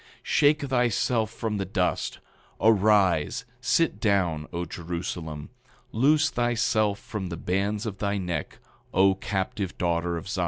8:25 0.01 0.07
Shake 0.23 0.61
thyself 0.63 1.29
from 1.31 1.57
the 1.57 1.65
dust; 1.65 2.17
arise, 2.59 3.45
sit 3.59 3.99
down, 3.99 4.47
O 4.51 4.65
Jerusalem; 4.65 5.51
loose 5.91 6.31
thyself 6.31 6.97
from 6.97 7.29
the 7.29 7.37
bands 7.37 7.85
of 7.85 7.99
thy 7.99 8.17
neck, 8.17 8.57
O 8.95 9.13
captive 9.13 9.77
daughter 9.77 10.17
of 10.17 10.27
Zion. 10.27 10.39